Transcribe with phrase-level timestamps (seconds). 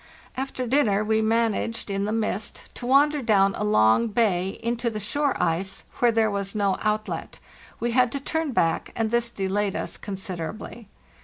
[0.35, 4.99] After dinner we managed, in the mist, to wander down a long bay into the
[4.99, 7.37] shore ice, where there was no outlet;
[7.79, 10.87] we had to turn back, and this delayed us considerably.